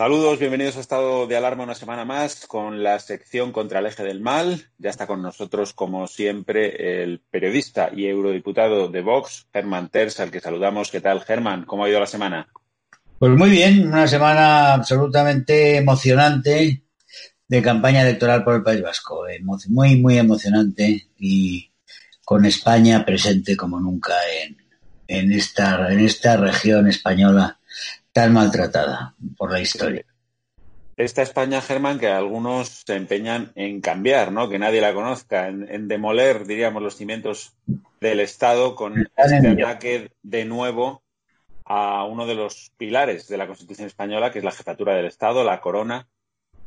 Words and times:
Saludos, 0.00 0.38
bienvenidos 0.38 0.78
a 0.78 0.80
Estado 0.80 1.26
de 1.26 1.36
Alarma 1.36 1.64
una 1.64 1.74
semana 1.74 2.06
más 2.06 2.46
con 2.46 2.82
la 2.82 2.98
sección 3.00 3.52
contra 3.52 3.80
el 3.80 3.86
eje 3.86 4.02
del 4.02 4.22
mal. 4.22 4.70
Ya 4.78 4.88
está 4.88 5.06
con 5.06 5.20
nosotros, 5.20 5.74
como 5.74 6.06
siempre, 6.06 7.02
el 7.02 7.20
periodista 7.30 7.90
y 7.94 8.06
eurodiputado 8.06 8.88
de 8.88 9.02
Vox, 9.02 9.46
Germán 9.52 9.90
Terz, 9.90 10.18
al 10.20 10.30
que 10.30 10.40
saludamos. 10.40 10.90
¿Qué 10.90 11.02
tal, 11.02 11.20
Germán? 11.20 11.66
¿Cómo 11.66 11.84
ha 11.84 11.90
ido 11.90 12.00
la 12.00 12.06
semana? 12.06 12.48
Pues 13.18 13.32
muy 13.32 13.50
bien, 13.50 13.88
una 13.88 14.08
semana 14.08 14.72
absolutamente 14.72 15.76
emocionante 15.76 16.82
de 17.46 17.62
campaña 17.62 18.00
electoral 18.00 18.42
por 18.42 18.54
el 18.54 18.62
País 18.62 18.80
Vasco. 18.80 19.26
Muy, 19.68 19.96
muy 19.96 20.16
emocionante 20.16 21.08
y 21.18 21.70
con 22.24 22.46
España 22.46 23.04
presente 23.04 23.54
como 23.54 23.78
nunca 23.78 24.14
en, 24.42 24.56
en, 25.08 25.30
esta, 25.30 25.92
en 25.92 26.00
esta 26.00 26.38
región 26.38 26.88
española 26.88 27.59
tan 28.12 28.32
maltratada 28.32 29.14
por 29.36 29.52
la 29.52 29.60
historia. 29.60 30.04
Esta 30.96 31.22
España, 31.22 31.62
Germán, 31.62 31.98
que 31.98 32.08
algunos 32.08 32.82
se 32.86 32.94
empeñan 32.94 33.52
en 33.54 33.80
cambiar, 33.80 34.32
¿no? 34.32 34.50
Que 34.50 34.58
nadie 34.58 34.82
la 34.82 34.92
conozca, 34.92 35.48
en, 35.48 35.88
demoler, 35.88 36.46
diríamos, 36.46 36.82
los 36.82 36.96
cimientos 36.96 37.54
del 38.00 38.20
Estado 38.20 38.74
con 38.74 39.08
este 39.16 39.48
ataque 39.48 40.10
de 40.22 40.44
nuevo 40.44 41.02
a 41.64 42.04
uno 42.04 42.26
de 42.26 42.34
los 42.34 42.72
pilares 42.76 43.28
de 43.28 43.38
la 43.38 43.46
Constitución 43.46 43.86
española, 43.86 44.30
que 44.30 44.40
es 44.40 44.44
la 44.44 44.50
jefatura 44.50 44.94
del 44.94 45.06
Estado, 45.06 45.42
la 45.42 45.60
corona, 45.60 46.06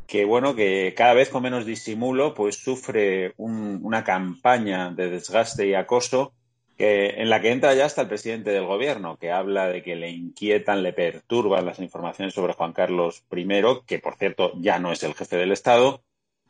que 0.08 0.25
bueno, 0.25 0.56
que 0.56 0.96
cada 0.98 1.14
vez 1.14 1.30
con 1.30 1.44
menos 1.44 1.66
disimulo, 1.66 2.34
pues 2.34 2.56
sufre 2.56 3.34
una 3.38 4.04
campaña 4.04 4.92
de 4.92 5.10
desgaste 5.10 5.68
y 5.68 5.75
acoso 5.75 6.34
en 6.78 7.29
la 7.29 7.39
que 7.41 7.51
entra 7.51 7.73
ya 7.73 7.85
hasta 7.85 8.01
el 8.01 8.07
presidente 8.07 8.51
del 8.51 8.66
gobierno, 8.66 9.17
que 9.17 9.31
habla 9.31 9.67
de 9.67 9.84
que 9.84 9.95
le 9.95 10.09
inquietan, 10.09 10.84
le 10.84 10.94
perturban 10.94 11.66
las 11.66 11.79
informaciones 11.79 12.34
sobre 12.34 12.53
Juan 12.53 12.73
Carlos 12.73 13.23
I, 13.31 13.47
que 13.85 14.00
por 14.00 14.16
cierto 14.16 14.53
ya 14.56 14.79
no 14.79 14.91
es 14.91 15.03
el 15.03 15.13
jefe 15.13 15.38
del 15.38 15.51
Estado, 15.51 16.03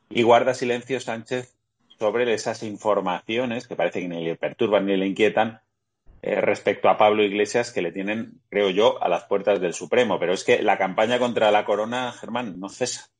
y 0.10 0.24
guarda 0.24 0.54
silencio 0.54 1.00
Sánchez 1.00 1.56
sobre 2.00 2.34
esas 2.34 2.64
informaciones 2.64 3.68
que 3.68 3.76
parece 3.76 4.02
que 4.02 4.08
ni 4.08 4.24
le 4.24 4.36
perturban 4.36 4.86
ni 4.86 4.98
le 4.98 5.08
inquietan 5.08 5.62
eh, 6.22 6.40
respecto 6.40 6.90
a 6.90 6.98
Pablo 6.98 7.24
Iglesias, 7.24 7.72
que 7.72 7.82
le 7.82 7.92
tienen, 7.92 8.42
creo 8.50 8.70
yo, 8.70 9.02
a 9.04 9.10
las 9.10 9.26
puertas 9.26 9.60
del 9.60 9.74
Supremo. 9.74 10.20
Pero 10.20 10.34
es 10.34 10.44
que 10.44 10.62
la 10.62 10.78
campaña 10.78 11.20
contra 11.20 11.52
la 11.52 11.66
corona, 11.66 12.14
Germán, 12.14 12.60
no 12.60 12.70
cesa. 12.70 13.13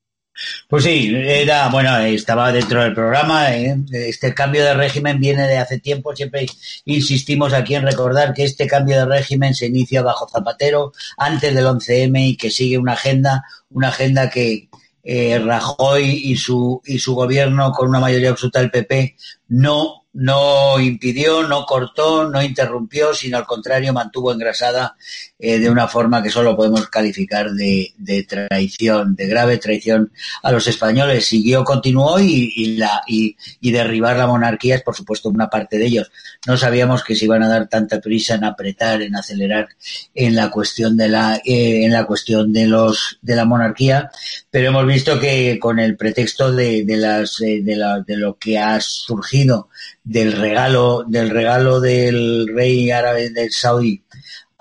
Pues 0.68 0.84
sí, 0.84 1.14
era, 1.16 1.70
bueno, 1.70 1.96
estaba 2.00 2.52
dentro 2.52 2.82
del 2.82 2.94
programa. 2.94 3.56
¿eh? 3.56 3.76
Este 3.92 4.34
cambio 4.34 4.64
de 4.64 4.74
régimen 4.74 5.20
viene 5.20 5.48
de 5.48 5.58
hace 5.58 5.80
tiempo. 5.80 6.16
Siempre 6.16 6.46
insistimos 6.86 7.54
aquí 7.54 7.76
en 7.76 7.84
recordar 7.84 8.34
que 8.34 8.44
este 8.44 8.68
cambio 8.68 8.98
de 8.98 9.06
régimen 9.06 9.54
se 9.54 9.68
inicia 9.68 10.02
bajo 10.02 10.28
Zapatero, 10.28 10.94
antes 11.18 11.54
del 11.54 11.66
11M 11.66 12.30
y 12.30 12.38
que 12.38 12.50
sigue 12.50 12.78
una 12.78 12.94
agenda, 12.94 13.44
una 13.70 13.90
agenda 13.90 14.30
que 14.30 14.70
eh, 15.04 15.38
Rajoy 15.40 16.04
y 16.06 16.38
su, 16.38 16.82
y 16.86 16.98
su 16.98 17.14
gobierno 17.14 17.72
con 17.72 17.90
una 17.90 18.00
mayoría 18.00 18.30
absoluta 18.30 18.60
del 18.60 18.72
PP 18.72 19.16
no 19.50 20.03
no 20.14 20.80
impidió, 20.80 21.44
no 21.48 21.66
cortó, 21.66 22.30
no 22.30 22.42
interrumpió, 22.42 23.14
sino 23.14 23.38
al 23.38 23.46
contrario 23.46 23.94
mantuvo 23.94 24.32
engrasada 24.32 24.96
eh, 25.40 25.58
de 25.60 25.70
una 25.70 25.88
forma 25.88 26.22
que 26.22 26.30
solo 26.30 26.56
podemos 26.56 26.88
calificar 26.88 27.52
de, 27.52 27.94
traición, 28.30 29.16
de 29.16 29.28
grave 29.28 29.58
traición 29.58 30.12
a 30.44 30.52
los 30.52 30.68
españoles. 30.68 31.26
Siguió, 31.26 31.64
continuó 31.64 32.20
y, 32.20 32.54
y 32.56 32.78
la, 32.78 33.02
y, 33.08 33.36
y, 33.60 33.72
derribar 33.72 34.16
la 34.16 34.28
monarquía 34.28 34.76
es 34.76 34.84
por 34.84 34.96
supuesto 34.96 35.30
una 35.30 35.50
parte 35.50 35.80
de 35.80 35.88
ellos. 35.88 36.12
No 36.46 36.58
sabíamos 36.58 37.04
que 37.04 37.16
se 37.16 37.26
iban 37.26 37.42
a 37.42 37.50
dar 37.50 37.68
tanta 37.68 38.00
prisa 38.00 38.36
en 38.36 38.44
apretar, 38.44 39.02
en 39.02 39.16
acelerar 39.16 39.70
en 40.14 40.36
la 40.36 40.52
cuestión 40.52 40.96
de 40.96 41.10
la, 41.10 41.38
eh, 41.44 41.86
en 41.86 41.92
la 41.92 42.06
cuestión 42.06 42.54
de 42.54 42.68
los, 42.68 43.18
de 43.22 43.36
la 43.36 43.46
monarquía, 43.46 44.12
pero 44.52 44.68
hemos 44.68 44.86
visto 44.86 45.20
que 45.20 45.58
con 45.60 45.80
el 45.80 45.98
pretexto 45.98 46.52
de, 46.52 46.86
de 46.86 46.98
las, 46.98 47.42
eh, 47.42 47.62
de 47.64 48.18
lo 48.18 48.38
que 48.38 48.60
ha 48.60 48.80
surgido 48.80 49.70
del 50.04 50.34
regalo, 50.34 51.04
del 51.08 51.30
regalo 51.30 51.80
del 51.80 52.48
rey 52.54 52.92
árabe 52.92 53.30
del 53.30 53.52
Saudí 53.52 54.04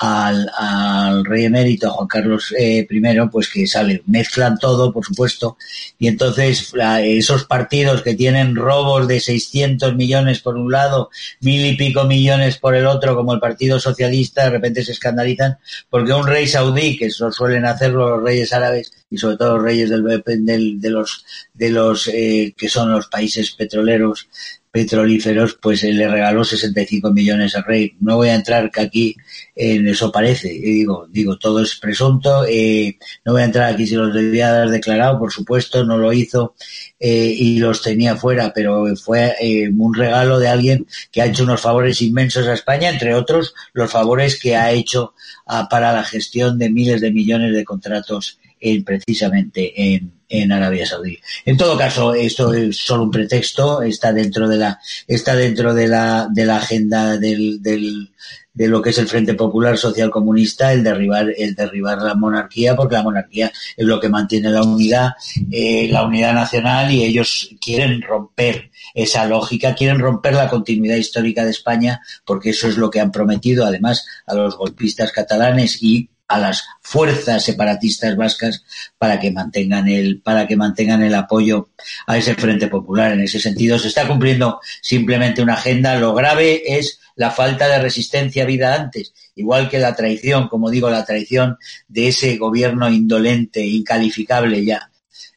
al, 0.03 1.25
rey 1.25 1.45
emérito 1.45 1.91
Juan 1.91 2.09
Carlos 2.09 2.53
eh, 2.59 2.87
I, 2.91 3.29
pues 3.31 3.49
que 3.49 3.67
sale, 3.67 4.03
mezclan 4.07 4.59
todo, 4.59 4.93
por 4.93 5.05
supuesto, 5.05 5.57
y 5.99 6.09
entonces 6.09 6.73
esos 7.03 7.45
partidos 7.45 8.03
que 8.03 8.15
tienen 8.15 8.57
robos 8.57 9.07
de 9.07 9.21
600 9.21 9.95
millones 9.95 10.41
por 10.41 10.57
un 10.57 10.73
lado, 10.73 11.11
mil 11.41 11.65
y 11.65 11.77
pico 11.77 12.05
millones 12.05 12.59
por 12.59 12.75
el 12.75 12.87
otro, 12.87 13.15
como 13.15 13.33
el 13.33 13.41
Partido 13.41 13.79
Socialista, 13.79 14.45
de 14.45 14.51
repente 14.51 14.85
se 14.85 14.93
escandalizan 14.93 15.59
porque 15.89 16.13
un 16.13 16.27
rey 16.27 16.49
saudí, 16.49 16.97
que 16.97 17.07
eso 17.07 17.31
suelen 17.31 17.65
hacerlo 17.65 18.17
los 18.17 18.25
reyes 18.25 18.53
árabes 18.53 18.93
y 19.09 19.19
sobre 19.19 19.37
todo 19.37 19.57
los 19.57 19.63
reyes 19.63 19.91
del, 19.91 20.03
del 20.25 20.81
de 20.81 20.91
los 20.91 21.25
de 21.55 21.71
los 21.71 22.09
eh, 22.09 22.55
que 22.57 22.69
son 22.69 22.91
los 22.91 23.07
países 23.07 23.53
petroleros 23.53 24.29
petrolíferos, 24.73 25.59
pues 25.61 25.83
le 25.83 26.09
regaló 26.09 26.45
65 26.45 27.13
millones 27.13 27.55
al 27.55 27.65
rey. 27.65 27.95
No 28.01 28.17
voy 28.17 28.31
a 28.31 28.35
entrar 28.35 28.71
que 28.71 28.81
aquí 28.81 29.17
en 29.55 29.87
eso 29.87 30.11
parece, 30.11 30.49
digo, 30.49 31.07
digo, 31.11 31.37
todo 31.37 31.61
es 31.61 31.77
presunto, 31.77 32.47
eh, 32.49 32.99
no 33.25 33.33
voy 33.33 33.43
a 33.43 33.45
entrar 33.45 33.73
aquí 33.73 33.87
si 33.87 33.97
los 33.97 34.15
debía 34.15 34.49
haber 34.49 34.71
declarado, 34.71 35.19
por 35.19 35.31
supuesto, 35.31 35.85
no 35.85 35.99
lo 35.99 36.13
hizo 36.15 36.55
eh, 36.99 37.35
y 37.37 37.59
los 37.59 37.83
tenía 37.83 38.17
fuera, 38.17 38.53
pero 38.55 38.97
fue 38.97 39.35
eh, 39.41 39.71
un 39.77 39.95
regalo 39.95 40.39
de 40.39 40.49
alguien 40.49 40.87
que 41.11 41.21
ha 41.21 41.27
hecho 41.27 41.45
unos 41.45 41.61
favores 41.61 42.01
inmensos 42.01 42.47
a 42.47 42.55
España, 42.55 42.89
entre 42.89 43.15
otros 43.15 43.55
los 43.75 43.91
favores 43.91 44.41
que 44.41 44.57
ha 44.57 44.73
hecho 44.73 45.13
ah, 45.47 45.69
para 45.71 45.93
la 45.93 46.03
gestión 46.03 46.59
de 46.59 46.71
miles 46.71 47.03
de 47.03 47.13
millones 47.13 47.55
de 47.55 47.65
contratos 47.65 48.39
en, 48.63 48.85
precisamente 48.85 49.95
en, 49.95 50.13
en 50.29 50.53
Arabia 50.53 50.87
Saudí. 50.87 51.19
En 51.45 51.57
todo 51.57 51.77
caso, 51.77 52.15
esto 52.15 52.55
es 52.55 52.77
solo 52.77 53.03
un 53.03 53.11
pretexto, 53.11 53.83
está 53.83 54.13
dentro 54.13 54.49
de 54.49 54.57
la, 54.57 54.79
está 55.07 55.35
dentro 55.35 55.75
de 55.75 55.89
la, 55.89 56.29
de 56.33 56.47
la 56.47 56.57
agenda 56.57 57.19
del, 57.19 57.61
del, 57.61 58.11
de 58.55 58.69
lo 58.69 58.81
que 58.81 58.91
es 58.91 58.99
el 58.99 59.09
Frente 59.09 59.35
Popular 59.35 59.77
Social 59.77 60.11
Comunista, 60.11 60.73
el 60.73 60.85
derribar, 60.85 61.33
el 61.37 61.55
derribar 61.55 62.01
la 62.03 62.15
monarquía, 62.15 62.77
porque 62.77 62.95
la 62.95 63.03
monarquía 63.03 63.51
es 63.77 63.87
lo 63.87 63.99
que 63.99 64.09
mantiene 64.09 64.51
la 64.51 64.63
unidad, 64.63 65.11
eh, 65.51 65.89
la 65.91 66.05
unidad 66.05 66.35
nacional, 66.35 66.93
y 66.93 67.03
ellos 67.03 67.51
quieren 67.61 68.01
romper 68.01 68.71
esa 68.95 69.27
lógica, 69.27 69.75
quieren 69.75 69.99
romper 69.99 70.35
la 70.35 70.49
continuidad 70.49 70.97
histórica 70.97 71.45
de 71.45 71.51
España, 71.51 72.01
porque 72.25 72.51
eso 72.51 72.69
es 72.69 72.77
lo 72.77 72.91
que 72.91 73.01
han 73.01 73.11
prometido, 73.11 73.65
además, 73.67 74.07
a 74.27 74.35
los 74.35 74.57
golpistas 74.57 75.13
catalanes 75.13 75.83
y 75.83 76.09
a 76.29 76.39
las 76.39 76.65
fuerzas 76.81 77.45
separatistas 77.45 78.17
vascas 78.17 78.65
para 78.99 79.21
que 79.21 79.31
mantengan 79.31 79.89
el 79.89 80.21
para 80.21 80.47
que 80.47 80.57
mantengan 80.57 81.03
el 81.03 81.15
apoyo 81.15 81.71
a 82.07 82.17
ese 82.17 82.35
frente 82.35 82.69
popular 82.69 83.13
en 83.13 83.21
ese 83.21 83.39
sentido. 83.39 83.79
Se 83.79 83.89
está 83.89 84.09
cumpliendo 84.09 84.61
simplemente 84.81 85.43
una 85.43 85.55
agenda. 85.55 85.99
Lo 85.99 86.15
grave 86.15 86.79
es 86.79 87.01
la 87.17 87.31
falta 87.31 87.69
de 87.69 87.79
resistencia 87.81 88.47
vida 88.47 88.75
antes. 88.75 89.13
Igual 89.35 89.69
que 89.69 89.79
la 89.79 89.95
traición 89.95 90.49
como 90.49 90.71
digo 90.71 90.91
la 90.91 91.05
traición 91.05 91.59
de 91.89 92.09
ese 92.09 92.37
gobierno 92.37 92.91
indolente 92.91 93.67
incalificable 93.67 94.65
ya 94.65 94.91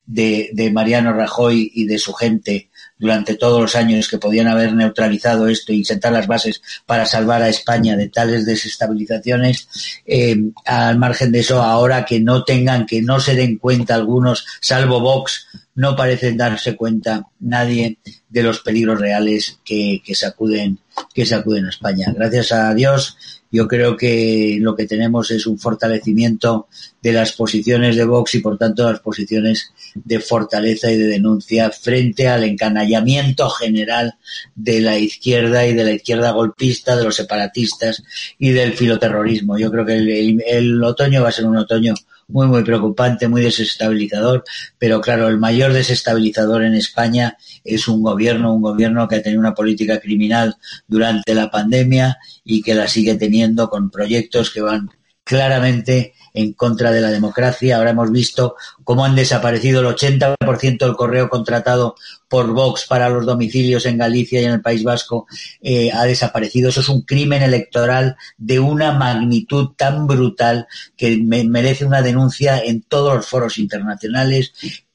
de, 0.05 0.49
de 0.53 0.71
Mariano 0.71 1.13
Rajoy 1.13 1.71
y 1.73 1.85
de 1.85 1.97
su 1.97 2.13
gente 2.13 2.69
durante 2.97 3.36
todos 3.36 3.62
los 3.62 3.75
años 3.75 4.07
que 4.07 4.18
podían 4.18 4.47
haber 4.47 4.74
neutralizado 4.74 5.47
esto 5.47 5.74
y 5.74 5.83
sentar 5.83 6.13
las 6.13 6.27
bases 6.27 6.62
para 6.86 7.06
salvar 7.06 7.42
a 7.42 7.50
España 7.50 7.95
de 7.95 8.09
tales 8.09 8.45
desestabilizaciones, 8.45 9.68
eh, 10.06 10.38
al 10.65 10.97
margen 10.97 11.31
de 11.31 11.39
eso, 11.39 11.62
ahora 11.62 12.06
que 12.06 12.19
no 12.19 12.44
tengan, 12.44 12.86
que 12.86 13.01
no 13.01 13.19
se 13.19 13.36
den 13.36 13.57
cuenta 13.57 13.95
algunos, 13.95 14.45
salvo 14.62 15.00
Vox, 15.00 15.47
no 15.75 15.95
parecen 15.95 16.38
darse 16.38 16.75
cuenta 16.75 17.27
nadie 17.39 18.00
de 18.30 18.44
los 18.44 18.60
peligros 18.60 19.00
reales 19.00 19.60
que, 19.63 20.01
que 20.04 20.16
sacuden 20.16 20.80
que 21.13 21.25
sacuden 21.25 21.66
a 21.66 21.69
España. 21.69 22.13
Gracias 22.16 22.51
a 22.51 22.74
Dios, 22.74 23.18
yo 23.51 23.68
creo 23.68 23.95
que 23.95 24.57
lo 24.60 24.75
que 24.75 24.86
tenemos 24.86 25.31
es 25.31 25.45
un 25.45 25.57
fortalecimiento 25.57 26.68
de 27.01 27.13
las 27.13 27.33
posiciones 27.33 27.95
de 27.95 28.06
Vox 28.06 28.36
y 28.36 28.39
por 28.39 28.57
tanto 28.57 28.89
las 28.89 29.00
posiciones 29.00 29.72
de 29.94 30.19
fortaleza 30.19 30.92
y 30.92 30.98
de 30.98 31.07
denuncia 31.07 31.69
frente 31.72 32.28
al 32.28 32.44
encanallamiento 32.44 33.50
general 33.50 34.16
de 34.56 34.81
la 34.81 34.98
izquierda 34.98 35.66
y 35.66 35.74
de 35.74 35.83
la 35.83 35.92
izquierda 35.92 36.31
golpista, 36.31 36.95
de 36.95 37.04
los 37.04 37.16
separatistas 37.16 38.04
y 38.39 38.50
del 38.50 38.74
filoterrorismo. 38.74 39.57
Yo 39.57 39.71
creo 39.71 39.86
que 39.86 40.36
el 40.48 40.83
otoño 40.83 41.24
va 41.24 41.30
a 41.30 41.33
ser 41.33 41.45
un 41.45 41.57
otoño 41.57 41.94
muy, 42.27 42.48
muy 42.48 42.63
preocupante, 42.63 43.27
muy 43.27 43.42
desestabilizador, 43.42 44.44
pero 44.77 45.01
claro, 45.01 45.27
el 45.27 45.38
mayor 45.38 45.74
desestabilizador 45.74 46.63
en 46.63 46.75
España 46.75 47.38
es 47.63 47.88
un 47.88 48.01
gobierno, 48.01 48.54
un 48.54 48.62
gobierno 48.62 49.07
que 49.07 49.16
ha 49.16 49.22
tenido 49.22 49.39
una 49.39 49.54
política 49.54 50.00
criminal 50.00 50.56
durante 50.88 51.36
la 51.36 51.51
pandemia 51.51 52.18
y 52.44 52.62
que 52.62 52.75
la 52.75 52.88
sigue 52.88 53.16
teniendo 53.16 53.69
con 53.69 53.89
proyectos 53.89 54.51
que 54.51 54.62
van 54.62 54.89
claramente 55.24 56.13
en 56.35 56.53
contra 56.53 56.91
de 56.91 57.01
la 57.01 57.09
democracia. 57.09 57.77
Ahora 57.77 57.91
hemos 57.91 58.11
visto 58.11 58.55
cómo 58.83 59.05
han 59.05 59.15
desaparecido 59.15 59.81
el 59.81 59.95
80% 59.95 60.77
del 60.77 60.95
correo 60.95 61.29
contratado 61.29 61.95
por 62.27 62.53
Vox 62.53 62.85
para 62.85 63.09
los 63.09 63.25
domicilios 63.25 63.85
en 63.85 63.97
Galicia 63.97 64.41
y 64.41 64.45
en 64.45 64.51
el 64.51 64.61
País 64.61 64.83
Vasco 64.83 65.27
eh, 65.61 65.91
ha 65.91 66.03
desaparecido. 66.03 66.69
Eso 66.69 66.81
es 66.81 66.89
un 66.89 67.01
crimen 67.01 67.41
electoral 67.41 68.17
de 68.37 68.59
una 68.59 68.91
magnitud 68.91 69.69
tan 69.77 70.05
brutal 70.05 70.67
que 70.97 71.17
me 71.17 71.43
merece 71.45 71.85
una 71.85 72.01
denuncia 72.01 72.59
en 72.59 72.81
todos 72.81 73.15
los 73.15 73.27
foros 73.27 73.57
internacionales. 73.57 74.53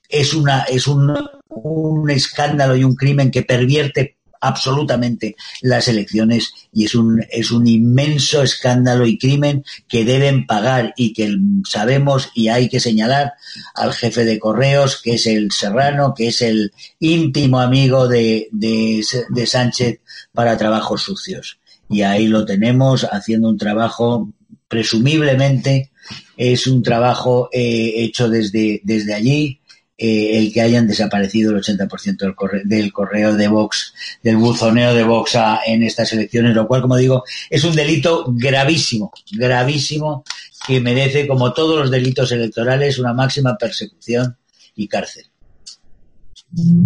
Es 0.08 0.34
una 0.34 0.62
es 0.62 0.86
un, 0.86 1.16
un 1.48 2.10
escándalo 2.10 2.76
y 2.76 2.84
un 2.84 2.96
crimen 2.96 3.30
que 3.30 3.42
pervierte 3.42 4.16
absolutamente 4.40 5.36
las 5.62 5.88
elecciones 5.88 6.52
y 6.72 6.84
es 6.84 6.94
un, 6.94 7.24
es 7.30 7.50
un 7.50 7.66
inmenso 7.66 8.42
escándalo 8.42 9.06
y 9.06 9.18
crimen 9.18 9.64
que 9.88 10.04
deben 10.04 10.46
pagar 10.46 10.94
y 10.96 11.12
que 11.12 11.36
sabemos 11.68 12.30
y 12.34 12.48
hay 12.48 12.68
que 12.68 12.80
señalar 12.80 13.34
al 13.74 13.92
jefe 13.92 14.24
de 14.24 14.38
correos, 14.38 15.00
que 15.02 15.14
es 15.14 15.26
el 15.26 15.52
Serrano, 15.52 16.14
que 16.14 16.28
es 16.28 16.42
el 16.42 16.72
íntimo 16.98 17.60
amigo 17.60 18.08
de, 18.08 18.48
de, 18.52 19.04
de 19.28 19.46
Sánchez 19.46 20.00
para 20.32 20.56
trabajos 20.56 21.02
sucios. 21.02 21.58
Y 21.88 22.02
ahí 22.02 22.28
lo 22.28 22.44
tenemos 22.44 23.04
haciendo 23.04 23.48
un 23.48 23.58
trabajo 23.58 24.32
presumiblemente 24.68 25.90
es 26.36 26.66
un 26.66 26.82
trabajo 26.82 27.48
eh, 27.52 27.92
hecho 27.96 28.28
desde, 28.28 28.80
desde 28.84 29.14
allí, 29.14 29.59
eh, 30.02 30.38
el 30.38 30.50
que 30.50 30.62
hayan 30.62 30.86
desaparecido 30.86 31.50
el 31.50 31.62
80% 31.62 32.16
del 32.16 32.34
correo, 32.34 32.62
del 32.64 32.90
correo 32.90 33.36
de 33.36 33.48
Vox, 33.48 33.92
del 34.22 34.38
buzoneo 34.38 34.94
de 34.94 35.04
Vox 35.04 35.36
a, 35.36 35.60
en 35.66 35.82
estas 35.82 36.10
elecciones, 36.14 36.54
lo 36.54 36.66
cual, 36.66 36.80
como 36.80 36.96
digo, 36.96 37.22
es 37.50 37.64
un 37.64 37.76
delito 37.76 38.24
gravísimo, 38.28 39.12
gravísimo, 39.30 40.24
que 40.66 40.80
merece, 40.80 41.28
como 41.28 41.52
todos 41.52 41.78
los 41.78 41.90
delitos 41.90 42.32
electorales, 42.32 42.98
una 42.98 43.12
máxima 43.12 43.58
persecución 43.58 44.38
y 44.74 44.88
cárcel. 44.88 45.26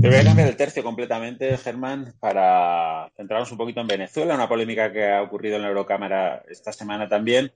Te 0.01 0.09
voy 0.09 0.17
a 0.17 0.25
cambiar 0.25 0.49
el 0.49 0.57
tercio 0.57 0.83
completamente, 0.83 1.57
Germán, 1.57 2.15
para 2.19 3.13
centrarnos 3.17 3.53
un 3.53 3.59
poquito 3.59 3.81
en 3.81 3.87
Venezuela, 3.87 4.35
una 4.35 4.49
polémica 4.49 4.93
que 4.93 5.09
ha 5.09 5.23
ocurrido 5.23 5.55
en 5.55 5.63
la 5.63 5.69
Eurocámara 5.69 6.43
esta 6.49 6.73
semana 6.73 7.09
también, 7.09 7.53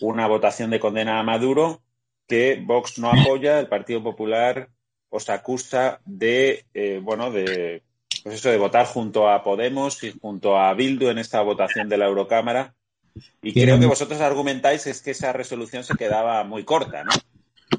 una 0.00 0.28
votación 0.28 0.70
de 0.70 0.78
condena 0.78 1.18
a 1.18 1.24
Maduro 1.24 1.82
que 2.28 2.62
Vox 2.64 3.00
no 3.00 3.10
apoya, 3.10 3.58
el 3.58 3.66
Partido 3.66 4.04
Popular 4.04 4.70
os 5.10 5.28
acusa 5.28 6.00
de, 6.06 6.64
eh, 6.72 7.00
bueno, 7.02 7.30
de, 7.30 7.82
pues 8.22 8.36
eso, 8.36 8.50
de 8.50 8.56
votar 8.56 8.86
junto 8.86 9.28
a 9.28 9.42
Podemos 9.42 10.02
y 10.02 10.12
junto 10.12 10.56
a 10.56 10.72
Bildu 10.74 11.08
en 11.08 11.18
esta 11.18 11.42
votación 11.42 11.88
de 11.88 11.98
la 11.98 12.06
Eurocámara. 12.06 12.74
Y 13.42 13.52
creo 13.52 13.78
que 13.78 13.86
vosotros 13.86 14.20
argumentáis 14.20 14.86
es 14.86 15.02
que 15.02 15.10
esa 15.10 15.32
resolución 15.32 15.84
se 15.84 15.96
quedaba 15.96 16.44
muy 16.44 16.64
corta, 16.64 17.04
¿no? 17.04 17.10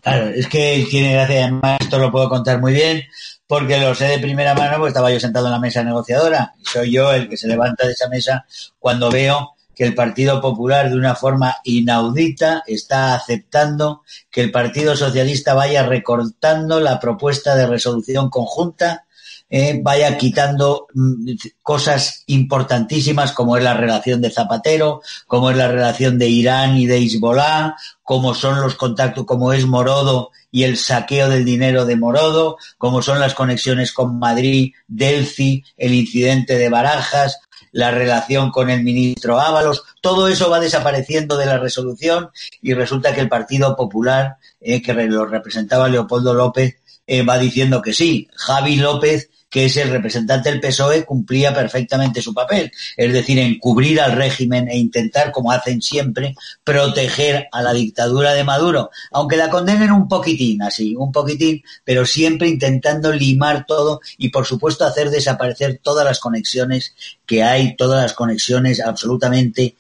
Claro, 0.01 0.29
es 0.29 0.47
que 0.47 0.85
tiene 0.89 1.13
gracia, 1.13 1.43
además, 1.43 1.77
esto 1.79 1.99
lo 1.99 2.11
puedo 2.11 2.29
contar 2.29 2.59
muy 2.59 2.73
bien, 2.73 3.03
porque 3.45 3.77
lo 3.77 3.93
sé 3.93 4.05
de 4.05 4.19
primera 4.19 4.55
mano, 4.55 4.77
porque 4.77 4.89
estaba 4.89 5.11
yo 5.11 5.19
sentado 5.19 5.47
en 5.47 5.51
la 5.51 5.59
mesa 5.59 5.83
negociadora, 5.83 6.53
y 6.59 6.65
soy 6.65 6.91
yo 6.91 7.13
el 7.13 7.29
que 7.29 7.37
se 7.37 7.47
levanta 7.47 7.85
de 7.85 7.93
esa 7.93 8.09
mesa 8.09 8.45
cuando 8.79 9.11
veo 9.11 9.55
que 9.81 9.87
el 9.87 9.95
Partido 9.95 10.39
Popular 10.39 10.91
de 10.91 10.95
una 10.95 11.15
forma 11.15 11.55
inaudita 11.63 12.61
está 12.67 13.15
aceptando 13.15 14.03
que 14.29 14.41
el 14.41 14.51
Partido 14.51 14.95
Socialista 14.95 15.55
vaya 15.55 15.81
recortando 15.81 16.79
la 16.79 16.99
propuesta 16.99 17.55
de 17.55 17.65
resolución 17.65 18.29
conjunta, 18.29 19.07
eh, 19.49 19.79
vaya 19.81 20.19
quitando 20.19 20.85
mm, 20.93 21.31
cosas 21.63 22.21
importantísimas 22.27 23.31
como 23.31 23.57
es 23.57 23.63
la 23.63 23.73
relación 23.73 24.21
de 24.21 24.29
Zapatero, 24.29 25.01
como 25.25 25.49
es 25.49 25.57
la 25.57 25.67
relación 25.67 26.19
de 26.19 26.27
Irán 26.29 26.77
y 26.77 26.85
de 26.85 26.99
Hezbollah, 26.99 27.75
como 28.03 28.35
son 28.35 28.61
los 28.61 28.75
contactos, 28.75 29.25
como 29.25 29.51
es 29.51 29.65
Morodo 29.65 30.29
y 30.51 30.61
el 30.61 30.77
saqueo 30.77 31.27
del 31.27 31.43
dinero 31.43 31.85
de 31.85 31.95
Morodo, 31.95 32.57
como 32.77 33.01
son 33.01 33.19
las 33.19 33.33
conexiones 33.33 33.93
con 33.93 34.19
Madrid, 34.19 34.73
Delci, 34.87 35.63
el 35.75 35.95
incidente 35.95 36.59
de 36.59 36.69
Barajas, 36.69 37.39
la 37.71 37.91
relación 37.91 38.51
con 38.51 38.69
el 38.69 38.83
ministro 38.83 39.39
Ábalos, 39.39 39.83
todo 40.01 40.27
eso 40.27 40.49
va 40.49 40.59
desapareciendo 40.59 41.37
de 41.37 41.45
la 41.45 41.57
resolución 41.57 42.29
y 42.61 42.73
resulta 42.73 43.13
que 43.13 43.21
el 43.21 43.29
Partido 43.29 43.75
Popular, 43.75 44.37
eh, 44.59 44.81
que 44.81 44.93
lo 44.93 45.25
representaba 45.25 45.89
Leopoldo 45.89 46.33
López, 46.33 46.75
eh, 47.07 47.23
va 47.23 47.37
diciendo 47.37 47.81
que 47.81 47.93
sí. 47.93 48.29
Javi 48.33 48.75
López 48.77 49.29
que 49.51 49.65
es 49.65 49.75
el 49.75 49.89
representante 49.89 50.49
del 50.49 50.61
PSOE, 50.61 51.03
cumplía 51.03 51.53
perfectamente 51.53 52.21
su 52.21 52.33
papel, 52.33 52.71
es 52.95 53.11
decir, 53.13 53.37
encubrir 53.37 53.99
al 53.99 54.13
régimen 54.13 54.69
e 54.69 54.77
intentar, 54.77 55.31
como 55.33 55.51
hacen 55.51 55.81
siempre, 55.81 56.35
proteger 56.63 57.49
a 57.51 57.61
la 57.61 57.73
dictadura 57.73 58.33
de 58.33 58.45
Maduro, 58.45 58.91
aunque 59.11 59.35
la 59.35 59.49
condenen 59.49 59.91
un 59.91 60.07
poquitín, 60.07 60.63
así, 60.63 60.95
un 60.95 61.11
poquitín, 61.11 61.61
pero 61.83 62.05
siempre 62.05 62.47
intentando 62.47 63.11
limar 63.11 63.65
todo 63.67 63.99
y, 64.17 64.29
por 64.29 64.45
supuesto, 64.45 64.85
hacer 64.85 65.09
desaparecer 65.09 65.81
todas 65.83 66.05
las 66.05 66.19
conexiones 66.19 66.95
que 67.25 67.43
hay, 67.43 67.75
todas 67.75 68.01
las 68.01 68.13
conexiones 68.13 68.79
absolutamente 68.79 69.75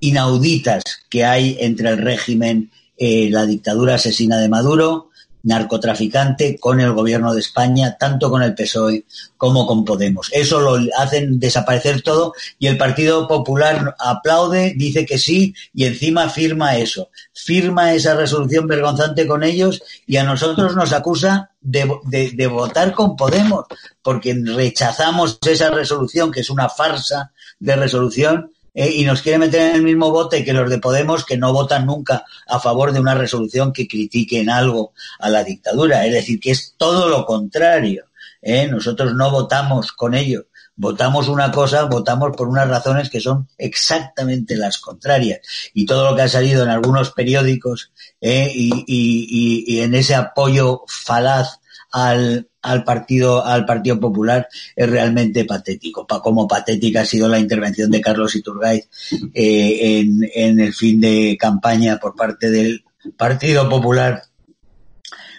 inauditas 0.00 0.82
que 1.08 1.24
hay 1.24 1.56
entre 1.60 1.90
el 1.90 1.98
régimen, 1.98 2.72
eh, 2.98 3.28
la 3.30 3.46
dictadura 3.46 3.94
asesina 3.94 4.38
de 4.38 4.48
Maduro, 4.48 5.10
narcotraficante 5.46 6.58
con 6.58 6.80
el 6.80 6.92
gobierno 6.92 7.32
de 7.32 7.40
España, 7.40 7.96
tanto 7.98 8.30
con 8.30 8.42
el 8.42 8.54
PSOE 8.54 9.04
como 9.36 9.64
con 9.64 9.84
Podemos. 9.84 10.28
Eso 10.32 10.60
lo 10.60 10.76
hacen 10.98 11.38
desaparecer 11.38 12.02
todo 12.02 12.34
y 12.58 12.66
el 12.66 12.76
Partido 12.76 13.28
Popular 13.28 13.94
aplaude, 13.98 14.74
dice 14.76 15.06
que 15.06 15.18
sí 15.18 15.54
y 15.72 15.84
encima 15.84 16.28
firma 16.28 16.76
eso. 16.76 17.10
Firma 17.32 17.94
esa 17.94 18.16
resolución 18.16 18.66
vergonzante 18.66 19.26
con 19.26 19.44
ellos 19.44 19.82
y 20.04 20.16
a 20.16 20.24
nosotros 20.24 20.74
nos 20.74 20.92
acusa 20.92 21.50
de, 21.60 21.88
de, 22.04 22.46
votar 22.48 22.92
con 22.92 23.16
Podemos 23.16 23.66
porque 24.02 24.36
rechazamos 24.44 25.38
esa 25.46 25.70
resolución 25.70 26.32
que 26.32 26.40
es 26.40 26.50
una 26.50 26.68
farsa 26.68 27.32
de 27.60 27.76
resolución 27.76 28.50
eh, 28.78 28.90
y 28.92 29.04
nos 29.04 29.22
quiere 29.22 29.38
meter 29.38 29.70
en 29.70 29.76
el 29.76 29.82
mismo 29.82 30.10
bote 30.10 30.44
que 30.44 30.52
los 30.52 30.68
de 30.68 30.78
Podemos 30.78 31.24
que 31.24 31.38
no 31.38 31.50
votan 31.54 31.86
nunca 31.86 32.26
a 32.46 32.60
favor 32.60 32.92
de 32.92 33.00
una 33.00 33.14
resolución 33.14 33.72
que 33.72 33.88
critique 33.88 34.38
en 34.38 34.50
algo 34.50 34.92
a 35.18 35.30
la 35.30 35.42
dictadura. 35.42 36.04
Es 36.04 36.12
decir, 36.12 36.38
que 36.38 36.50
es 36.50 36.74
todo 36.76 37.08
lo 37.08 37.24
contrario. 37.24 38.04
¿eh? 38.42 38.68
Nosotros 38.68 39.14
no 39.14 39.30
votamos 39.30 39.92
con 39.92 40.14
ellos. 40.14 40.44
Votamos 40.76 41.28
una 41.28 41.50
cosa, 41.50 41.84
votamos 41.84 42.36
por 42.36 42.48
unas 42.48 42.68
razones 42.68 43.08
que 43.08 43.18
son 43.18 43.48
exactamente 43.56 44.56
las 44.56 44.76
contrarias. 44.76 45.40
Y 45.72 45.86
todo 45.86 46.10
lo 46.10 46.14
que 46.14 46.22
ha 46.22 46.28
salido 46.28 46.62
en 46.62 46.68
algunos 46.68 47.12
periódicos 47.12 47.92
¿eh? 48.20 48.52
y 48.54 49.80
en 49.80 49.94
ese 49.94 50.14
apoyo 50.14 50.82
falaz 50.86 51.60
al, 51.90 52.50
al 52.66 52.84
partido 52.84 53.44
al 53.44 53.64
Partido 53.64 54.00
Popular 54.00 54.48
es 54.74 54.90
realmente 54.90 55.44
patético. 55.44 56.06
Como 56.06 56.48
patética 56.48 57.02
ha 57.02 57.06
sido 57.06 57.28
la 57.28 57.38
intervención 57.38 57.90
de 57.90 58.00
Carlos 58.00 58.34
Iturgaiz 58.34 58.88
eh, 59.34 59.98
en, 60.00 60.28
en 60.34 60.60
el 60.60 60.74
fin 60.74 61.00
de 61.00 61.36
campaña 61.38 61.98
por 61.98 62.14
parte 62.14 62.50
del 62.50 62.84
Partido 63.16 63.68
Popular 63.68 64.22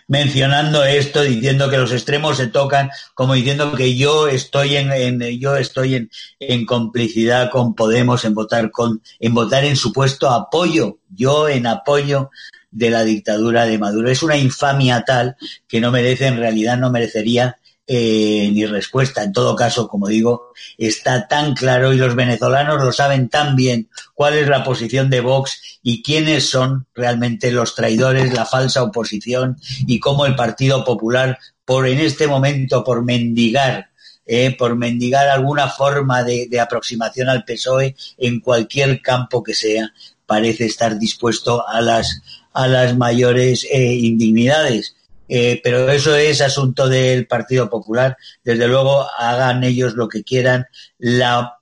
mencionando 0.08 0.86
esto, 0.86 1.22
diciendo 1.22 1.70
que 1.70 1.78
los 1.78 1.92
extremos 1.92 2.38
se 2.38 2.48
tocan, 2.48 2.90
como 3.14 3.34
diciendo 3.34 3.74
que 3.74 3.96
yo 3.96 4.28
estoy 4.28 4.78
en, 4.78 4.92
en 4.92 5.20
yo 5.40 5.58
estoy 5.58 5.96
en, 5.96 6.10
en, 6.40 6.66
complicidad 6.66 7.50
con 7.52 7.76
Podemos 7.76 8.24
en 8.26 8.34
votar 8.34 8.72
con, 8.72 9.02
en 9.20 9.34
votar 9.34 9.66
en 9.66 9.76
supuesto 9.76 10.30
apoyo, 10.30 11.00
yo 11.10 11.50
en 11.50 11.68
apoyo 11.68 12.30
de 12.72 12.90
la 12.90 13.04
dictadura 13.04 13.66
de 13.66 13.78
Maduro. 13.78 14.10
Es 14.10 14.24
una 14.24 14.38
infamia 14.38 15.04
tal 15.06 15.38
que 15.68 15.82
no 15.82 15.92
merece, 15.92 16.28
en 16.28 16.38
realidad 16.38 16.78
no 16.78 16.92
merecería 16.92 17.58
eh, 17.90 18.50
ni 18.54 18.66
respuesta. 18.66 19.24
En 19.24 19.32
todo 19.32 19.56
caso, 19.56 19.88
como 19.88 20.08
digo, 20.10 20.52
está 20.78 21.28
tan 21.30 21.54
claro 21.54 21.94
y 21.94 21.98
los 21.98 22.16
venezolanos 22.16 22.84
lo 22.84 22.92
saben 22.92 23.30
tan 23.30 23.56
bien 23.56 23.88
cuál 24.14 24.34
es 24.34 24.50
la 24.50 24.66
posición 24.66 25.10
de 25.10 25.22
Vox 25.22 25.80
y 25.82 26.04
quiénes 26.04 26.50
son 26.50 26.86
realmente 26.94 27.50
los 27.50 27.76
traidores, 27.76 28.34
la 28.34 28.46
falsa 28.46 28.84
oposición 28.84 29.58
y 29.88 30.00
cómo 30.02 30.26
el 30.26 30.36
Partido 30.36 30.84
Popular, 30.84 31.40
por 31.64 31.88
en 31.88 32.00
este 32.00 32.28
momento, 32.28 32.84
por 32.84 33.06
mendigar 33.06 33.88
eh, 34.30 34.54
por 34.58 34.76
mendigar 34.76 35.30
alguna 35.30 35.70
forma 35.70 36.22
de, 36.22 36.48
de, 36.50 36.60
aproximación 36.60 37.30
al 37.30 37.46
PSOE 37.46 37.96
en 38.18 38.42
cualquier 38.42 39.02
campo 39.02 39.42
que 39.42 39.54
sea, 39.54 39.94
parece 40.26 40.66
estar 40.66 41.00
dispuesto 41.00 41.66
a 41.66 41.80
las 41.80 42.22
a 42.58 42.68
las 42.68 42.98
mayores 42.98 43.68
eh, 43.72 43.94
indignidades. 43.94 44.96
Eh, 45.30 45.62
pero 45.64 45.92
eso 45.92 46.16
es 46.16 46.42
asunto 46.42 46.90
del 46.90 47.28
Partido 47.28 47.70
Popular. 47.70 48.18
Desde 48.44 48.68
luego, 48.68 49.06
hagan 49.20 49.64
ellos 49.64 49.94
lo 49.94 50.10
que 50.10 50.24
quieran. 50.24 50.66
La, 50.98 51.60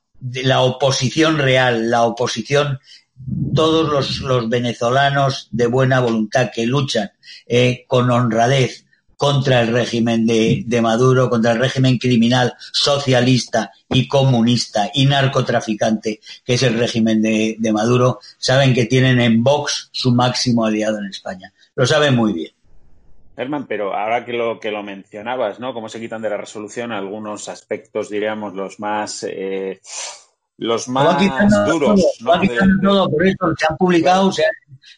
oposición 0.62 1.38
real, 1.38 1.90
la 1.90 2.04
oposición, 2.04 2.80
todos 3.54 3.90
los, 3.90 4.22
los 4.22 4.48
venezolanos 4.50 5.50
de 5.52 5.68
buena 5.68 6.00
voluntad 6.00 6.50
que 6.56 6.66
luchan 6.66 7.12
eh, 7.46 7.84
con 7.88 8.10
honradez 8.10 8.85
contra 9.18 9.62
el 9.62 9.70
régimen 9.70 10.26
de, 10.26 10.80
Maduro, 10.82 11.30
contra 11.30 11.54
el 11.54 11.60
régimen 11.60 11.98
criminal, 11.98 12.54
socialista 12.72 13.72
y 13.90 14.08
comunista 14.08 14.90
y 14.94 15.06
narcotraficante, 15.06 16.20
que 16.44 16.54
es 16.54 16.64
el 16.64 16.78
régimen 16.78 17.22
de, 17.22 17.56
de, 17.60 17.74
Maduro, 17.74 18.20
saben 18.38 18.74
que 18.74 18.86
tienen 18.86 19.20
en 19.20 19.44
Vox 19.44 19.90
su 19.92 20.12
máximo 20.14 20.66
aliado 20.66 21.00
en 21.00 21.06
España. 21.06 21.54
Lo 21.76 21.86
saben 21.86 22.16
muy 22.16 22.34
bien. 22.34 22.52
Herman, 23.38 23.68
pero 23.68 23.94
ahora 23.94 24.24
que 24.24 24.34
lo 24.34 24.60
que 24.60 24.72
lo 24.72 24.82
mencionabas, 24.82 25.60
¿no? 25.60 25.74
Cómo 25.74 25.90
se 25.90 26.00
quitan 26.00 26.22
de 26.22 26.30
la 26.30 26.38
resolución 26.38 26.92
algunos 26.92 27.50
aspectos, 27.50 28.10
diríamos, 28.10 28.54
los 28.54 28.80
más 28.80 29.26
eh, 29.30 29.82
los 30.58 30.88
más 30.88 31.18
duros. 31.68 32.02
Todo, 32.20 32.36
¿no? 32.36 32.42
de, 32.42 32.60
todo, 32.82 33.10
por 33.10 33.28
eso 33.28 33.54
se 33.58 33.66
han 33.68 33.78
publicado, 33.78 34.32
se 34.32 34.44
han 34.44 34.52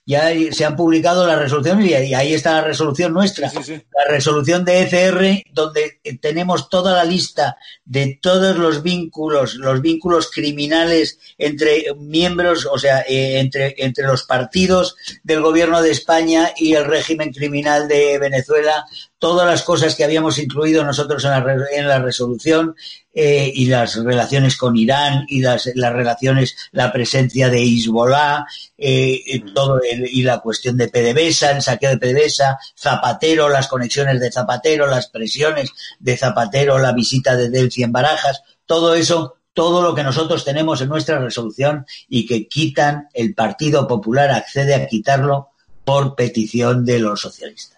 ya 0.07 0.31
se 0.51 0.63
han 0.63 0.77
publicado 0.77 1.27
la 1.27 1.35
resolución 1.35 1.81
y 1.81 1.93
ahí 1.93 2.33
está 2.33 2.53
la 2.53 2.61
resolución 2.61 3.13
nuestra, 3.13 3.49
sí, 3.49 3.57
sí. 3.61 3.73
la 3.73 4.09
resolución 4.09 4.63
de 4.63 4.83
ECR, 4.83 5.43
donde 5.51 5.99
tenemos 6.21 6.69
toda 6.69 6.93
la 6.93 7.03
lista 7.03 7.57
de 7.83 8.17
todos 8.21 8.55
los 8.55 8.83
vínculos, 8.83 9.55
los 9.55 9.81
vínculos 9.81 10.31
criminales 10.31 11.19
entre 11.37 11.93
miembros, 11.97 12.65
o 12.71 12.77
sea, 12.77 13.01
eh, 13.01 13.39
entre, 13.39 13.75
entre 13.79 14.05
los 14.05 14.23
partidos 14.23 14.95
del 15.23 15.41
gobierno 15.41 15.81
de 15.81 15.91
España 15.91 16.51
y 16.55 16.73
el 16.73 16.85
régimen 16.85 17.33
criminal 17.33 17.89
de 17.89 18.17
Venezuela, 18.17 18.85
todas 19.19 19.47
las 19.47 19.63
cosas 19.63 19.95
que 19.95 20.03
habíamos 20.03 20.37
incluido 20.37 20.83
nosotros 20.83 21.23
en 21.25 21.31
la, 21.31 21.55
en 21.73 21.87
la 21.87 21.99
resolución 21.99 22.75
eh, 23.13 23.51
y 23.53 23.65
las 23.65 23.95
relaciones 23.95 24.57
con 24.57 24.75
Irán 24.75 25.25
y 25.27 25.41
las, 25.41 25.69
las 25.73 25.93
relaciones, 25.93 26.55
la 26.71 26.91
presencia 26.91 27.49
de 27.49 27.63
Hezbollah, 27.63 28.45
eh, 28.77 29.43
todo 29.53 29.81
el, 29.81 30.07
y 30.07 30.21
la 30.21 30.39
cuestión 30.39 30.77
de 30.77 30.89
PDVSA, 30.89 31.51
el 31.51 31.61
saqueo 31.61 31.89
de 31.91 31.97
PDVSA, 31.97 32.59
Zapatero, 32.77 33.49
las 33.49 33.67
conexiones 33.67 34.19
de 34.19 34.31
Zapatero, 34.31 34.87
las 34.87 35.07
presiones 35.07 35.71
de 35.99 36.15
Zapatero, 36.15 36.77
la 36.77 36.91
visita 36.91 37.35
de 37.35 37.49
Delphi 37.49 37.83
en 37.83 37.91
Barajas, 37.91 38.43
todo 38.65 38.93
eso 38.93 39.33
todo 39.53 39.81
lo 39.81 39.95
que 39.95 40.03
nosotros 40.03 40.45
tenemos 40.45 40.81
en 40.81 40.89
nuestra 40.89 41.17
resolución 41.17 41.87
y 42.07 42.27
que 42.27 42.47
quitan, 42.47 43.09
el 43.11 43.33
Partido 43.33 43.87
Popular 43.87 44.29
accede 44.29 44.75
a 44.75 44.85
quitarlo 44.85 45.49
por 45.83 46.15
petición 46.15 46.85
de 46.85 46.99
los 46.99 47.21
socialistas. 47.21 47.76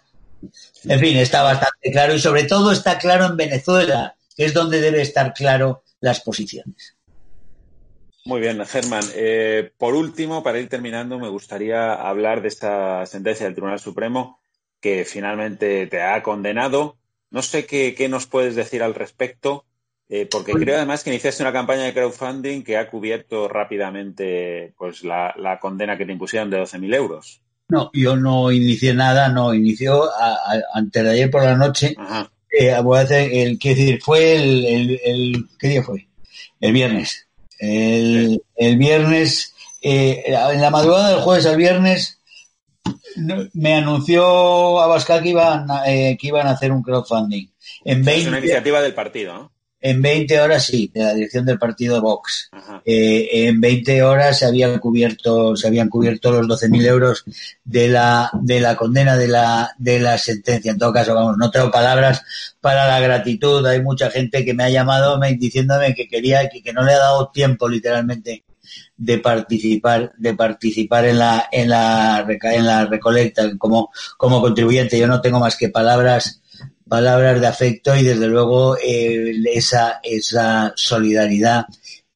En 0.86 1.00
fin, 1.00 1.18
está 1.18 1.44
bastante 1.44 1.92
claro 1.92 2.14
y 2.14 2.20
sobre 2.20 2.44
todo 2.44 2.72
está 2.72 2.98
claro 2.98 3.26
en 3.26 3.38
Venezuela, 3.38 4.16
que 4.36 4.46
es 4.46 4.54
donde 4.54 4.82
debe 4.82 5.02
estar 5.02 5.34
claro 5.34 5.84
las 6.00 6.22
posiciones. 6.22 6.96
Muy 8.26 8.42
bien, 8.42 8.64
Germán. 8.66 9.04
Eh, 9.16 9.72
por 9.78 9.96
último, 9.96 10.44
para 10.44 10.60
ir 10.60 10.70
terminando, 10.70 11.20
me 11.20 11.30
gustaría 11.30 11.94
hablar 11.94 12.42
de 12.42 12.50
esta 12.50 13.06
sentencia 13.06 13.46
del 13.46 13.56
Tribunal 13.56 13.80
Supremo 13.80 14.40
que 14.80 15.06
finalmente 15.06 15.88
te 15.88 16.02
ha 16.02 16.22
condenado. 16.22 16.98
No 17.32 17.42
sé 17.42 17.66
qué, 17.66 18.08
nos 18.10 18.28
puedes 18.28 18.56
decir 18.56 18.84
al 18.84 18.96
respecto, 18.96 19.66
eh, 20.10 20.28
porque 20.30 20.54
creo 20.54 20.78
además 20.78 21.04
que 21.04 21.12
iniciaste 21.12 21.44
una 21.44 21.54
campaña 21.54 21.84
de 21.84 21.94
crowdfunding 21.94 22.64
que 22.64 22.78
ha 22.78 22.90
cubierto 22.90 23.48
rápidamente 23.48 24.74
pues 24.78 25.04
la, 25.04 25.34
la 25.38 25.60
condena 25.60 25.98
que 25.98 26.06
te 26.06 26.12
impusieron 26.12 26.50
de 26.50 26.62
12.000 26.62 26.96
euros. 26.96 27.42
No, 27.70 27.92
yo 27.94 28.16
no 28.16 28.52
inicié 28.52 28.94
nada, 28.94 29.30
no, 29.30 29.54
inició 29.54 30.12
a, 30.12 30.34
a, 30.34 30.62
antes 30.74 31.04
de 31.04 31.10
ayer 31.12 31.32
por 31.32 31.44
la 31.44 31.56
noche. 31.56 31.96
Eh, 32.52 32.76
voy 32.82 32.98
a 32.98 33.02
hacer 33.02 33.32
el, 33.32 33.60
qué 33.60 33.70
decir, 33.70 34.02
fue 34.02 34.36
el, 34.36 34.66
el, 34.66 35.02
el, 35.04 35.46
¿qué 35.60 35.68
día 35.68 35.84
fue? 35.84 36.08
El 36.60 36.74
viernes. 36.74 37.28
El, 37.60 38.42
el 38.56 38.78
viernes, 38.78 39.54
eh, 39.82 40.24
en 40.26 40.62
la 40.62 40.72
madrugada 40.72 41.12
del 41.12 41.22
jueves 41.22 41.46
al 41.46 41.58
viernes, 41.58 42.20
me 43.54 43.76
anunció 43.76 44.82
Abascal 44.82 45.22
que 45.22 45.30
iban, 45.30 45.68
eh, 45.86 46.18
que 46.20 46.28
iban 46.28 46.48
a 46.48 46.52
hacer 46.52 46.72
un 46.72 46.82
crowdfunding. 46.82 47.48
En 47.86 48.04
20, 48.04 48.22
es 48.22 48.28
una 48.28 48.40
iniciativa 48.40 48.82
del 48.82 48.94
partido, 48.94 49.34
¿no? 49.34 49.52
En 49.82 50.02
20 50.02 50.42
horas 50.42 50.66
sí, 50.66 50.92
de 50.94 51.02
la 51.02 51.14
dirección 51.14 51.46
del 51.46 51.58
partido 51.58 52.02
Vox. 52.02 52.50
Eh, 52.84 53.48
en 53.48 53.62
20 53.62 54.04
horas 54.04 54.40
se 54.40 54.46
habían 54.46 54.78
cubierto, 54.80 55.56
se 55.56 55.68
habían 55.68 55.88
cubierto 55.88 56.32
los 56.32 56.62
12.000 56.62 56.86
euros 56.86 57.24
de 57.64 57.88
la, 57.88 58.30
de 58.42 58.60
la 58.60 58.76
condena 58.76 59.16
de 59.16 59.30
la, 59.30 59.72
de 59.78 60.00
la 60.00 60.18
sentencia. 60.18 60.72
En 60.72 60.80
todo 60.80 60.92
caso, 60.92 61.16
vamos, 61.16 61.38
no 61.38 61.50
tengo 61.50 61.72
palabras 61.72 62.24
para 62.60 62.88
la 62.88 63.00
gratitud. 63.00 63.66
Hay 63.66 63.82
mucha 63.82 64.10
gente 64.10 64.44
que 64.44 64.54
me 64.54 64.66
ha 64.66 64.70
llamado 64.70 65.18
me, 65.18 65.34
diciéndome 65.36 65.96
que 65.96 66.10
quería, 66.10 66.50
que, 66.50 66.62
que 66.62 66.74
no 66.74 66.84
le 66.84 66.94
ha 66.94 67.00
dado 67.00 67.30
tiempo 67.30 67.70
literalmente 67.70 68.44
de 68.98 69.18
participar, 69.18 70.12
de 70.18 70.34
participar 70.34 71.06
en 71.06 71.20
la, 71.20 71.48
en 71.52 71.70
la, 71.70 72.28
en 72.28 72.66
la 72.66 72.86
recolecta 72.86 73.50
como, 73.58 73.92
como 74.18 74.42
contribuyente. 74.42 75.00
Yo 75.00 75.08
no 75.08 75.22
tengo 75.22 75.40
más 75.40 75.56
que 75.56 75.70
palabras 75.70 76.42
palabras 76.90 77.40
de 77.40 77.48
afecto 77.48 77.96
y 77.96 78.04
desde 78.04 78.28
luego 78.28 78.76
esa, 78.82 80.00
esa 80.04 80.74
solidaridad 80.76 81.66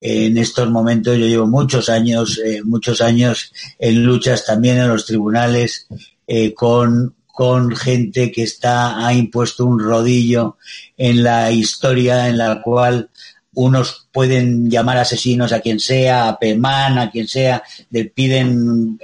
en 0.01 0.37
estos 0.37 0.69
momentos. 0.69 1.17
Yo 1.17 1.25
llevo 1.25 1.47
muchos 1.47 1.87
años, 1.87 2.39
eh, 2.43 2.61
muchos 2.63 3.01
años 3.01 3.53
en 3.79 4.03
luchas 4.03 4.45
también 4.45 4.77
en 4.77 4.89
los 4.89 5.05
tribunales 5.05 5.87
eh, 6.27 6.53
con, 6.53 7.15
con 7.25 7.73
gente 7.75 8.31
que 8.31 8.43
está, 8.43 9.05
ha 9.05 9.13
impuesto 9.13 9.65
un 9.65 9.79
rodillo 9.79 10.57
en 10.97 11.23
la 11.23 11.51
historia 11.51 12.27
en 12.27 12.37
la 12.37 12.61
cual 12.61 13.09
unos 13.55 14.07
pueden 14.11 14.69
llamar 14.69 14.97
asesinos 14.97 15.53
a 15.53 15.61
quien 15.61 15.79
sea, 15.79 16.27
a 16.27 16.39
Pemán, 16.39 16.97
a 16.97 17.11
quien 17.11 17.27
sea, 17.27 17.63
de, 17.89 18.05
piden, 18.05 18.99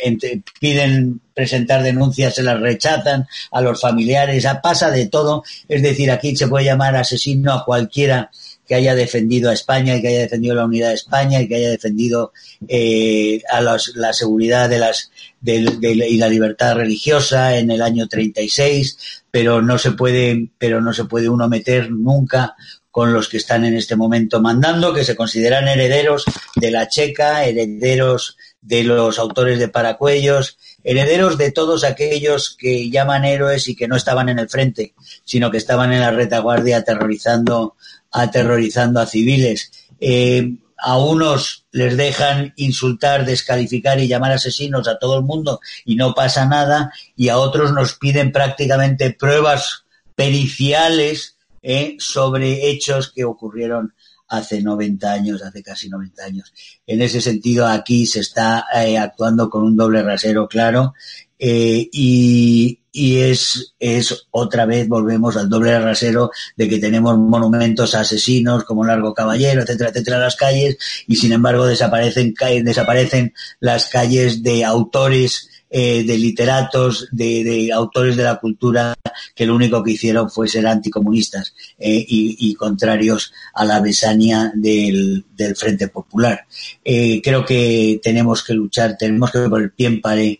piden 0.59 1.21
presentar 1.39 1.83
denuncias, 1.83 2.35
se 2.35 2.43
las 2.43 2.59
rechazan 2.59 3.25
a 3.49 3.61
los 3.61 3.79
familiares, 3.79 4.45
pasa 4.61 4.91
de 4.91 5.07
todo, 5.07 5.45
es 5.69 5.81
decir, 5.81 6.11
aquí 6.11 6.35
se 6.35 6.49
puede 6.49 6.65
llamar 6.65 6.97
asesino 6.97 7.53
a 7.53 7.63
cualquiera 7.63 8.29
que 8.67 8.75
haya 8.75 8.93
defendido 8.93 9.49
a 9.49 9.53
España 9.53 9.95
y 9.95 10.01
que 10.01 10.09
haya 10.09 10.19
defendido 10.19 10.53
la 10.53 10.65
unidad 10.65 10.89
de 10.89 10.95
España 10.95 11.39
y 11.39 11.47
que 11.47 11.55
haya 11.55 11.69
defendido 11.69 12.33
eh, 12.67 13.41
a 13.49 13.61
la 13.61 13.79
seguridad 14.11 14.67
de 14.67 14.79
las 14.79 15.11
y 15.41 16.17
la 16.17 16.27
libertad 16.27 16.75
religiosa 16.75 17.57
en 17.57 17.71
el 17.71 17.81
año 17.81 18.09
36, 18.09 19.23
pero 19.31 19.61
no 19.61 19.77
se 19.77 19.91
puede, 19.91 20.49
pero 20.57 20.81
no 20.81 20.91
se 20.91 21.05
puede 21.05 21.29
uno 21.29 21.47
meter 21.47 21.89
nunca 21.89 22.57
con 22.91 23.13
los 23.13 23.29
que 23.29 23.37
están 23.37 23.63
en 23.63 23.75
este 23.75 23.95
momento 23.95 24.41
mandando, 24.41 24.93
que 24.93 25.05
se 25.05 25.15
consideran 25.15 25.69
herederos 25.69 26.25
de 26.57 26.71
la 26.71 26.89
Checa, 26.89 27.45
herederos 27.45 28.35
de 28.61 28.83
los 28.83 29.19
autores 29.19 29.59
de 29.59 29.67
Paracuellos, 29.67 30.57
herederos 30.83 31.37
de 31.37 31.51
todos 31.51 31.83
aquellos 31.83 32.55
que 32.57 32.89
llaman 32.89 33.25
héroes 33.25 33.67
y 33.67 33.75
que 33.75 33.87
no 33.87 33.95
estaban 33.95 34.29
en 34.29 34.39
el 34.39 34.49
frente, 34.49 34.93
sino 35.23 35.51
que 35.51 35.57
estaban 35.57 35.93
en 35.93 36.01
la 36.01 36.11
retaguardia 36.11 36.77
aterrorizando, 36.77 37.75
aterrorizando 38.11 38.99
a 38.99 39.05
civiles. 39.05 39.71
Eh, 39.99 40.55
a 40.81 40.97
unos 40.97 41.65
les 41.71 41.97
dejan 41.97 42.53
insultar, 42.55 43.25
descalificar 43.25 43.99
y 43.99 44.07
llamar 44.07 44.31
asesinos 44.31 44.87
a 44.87 44.97
todo 44.97 45.17
el 45.17 45.25
mundo 45.25 45.59
y 45.85 45.95
no 45.95 46.13
pasa 46.13 46.45
nada, 46.45 46.93
y 47.15 47.29
a 47.29 47.37
otros 47.37 47.73
nos 47.73 47.95
piden 47.95 48.31
prácticamente 48.31 49.11
pruebas 49.11 49.83
periciales 50.15 51.35
eh, 51.61 51.97
sobre 51.99 52.69
hechos 52.69 53.11
que 53.11 53.25
ocurrieron 53.25 53.93
hace 54.29 54.61
90 54.61 55.11
años, 55.11 55.41
hace 55.41 55.61
casi 55.63 55.89
90 55.89 56.23
años. 56.23 56.53
En 56.85 57.01
ese 57.01 57.19
sentido, 57.19 57.67
aquí 57.67 58.05
se 58.05 58.21
está 58.21 58.65
eh, 58.73 58.97
actuando 58.97 59.49
con 59.49 59.63
un 59.63 59.75
doble 59.75 60.03
rasero 60.03 60.47
claro 60.47 60.93
eh, 61.37 61.87
y, 61.91 62.79
y 62.91 63.17
es, 63.17 63.73
es 63.79 64.27
otra 64.31 64.65
vez, 64.65 64.87
volvemos 64.87 65.37
al 65.37 65.49
doble 65.49 65.79
rasero 65.79 66.31
de 66.57 66.67
que 66.67 66.79
tenemos 66.79 67.17
monumentos 67.17 67.95
asesinos 67.95 68.65
como 68.65 68.85
Largo 68.85 69.13
Caballero, 69.13 69.61
etcétera, 69.61 69.89
etcétera, 69.89 70.19
las 70.19 70.35
calles 70.35 70.77
y 71.07 71.15
sin 71.15 71.31
embargo 71.31 71.65
desaparecen, 71.65 72.33
desaparecen 72.63 73.33
las 73.59 73.87
calles 73.87 74.43
de 74.43 74.65
autores 74.65 75.49
eh, 75.71 76.03
de 76.03 76.17
literatos, 76.17 77.07
de, 77.11 77.69
autores 77.71 78.15
de 78.15 78.23
la 78.23 78.37
cultura 78.37 78.95
que 79.35 79.45
lo 79.45 79.53
único 79.53 79.83
que 79.83 79.91
hicieron 79.91 80.29
fue 80.29 80.47
ser 80.47 80.65
anticomunistas 80.65 81.53
eh, 81.77 82.03
y, 82.07 82.55
contrarios 82.55 83.31
a 83.53 83.65
la 83.65 83.79
besania 83.79 84.51
del, 84.55 85.25
Frente 85.55 85.87
Popular. 85.87 86.45
Eh, 86.83 87.21
creo 87.23 87.45
que 87.45 87.99
tenemos 88.01 88.43
que 88.43 88.55
luchar, 88.55 88.97
tenemos 88.97 89.31
que 89.31 89.47
por 89.47 89.61
el 89.61 89.71
pie 89.71 89.87
en 89.87 90.01
pared 90.01 90.37